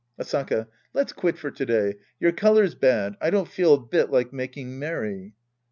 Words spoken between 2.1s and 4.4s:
Your color's bad. I don't feel a bit like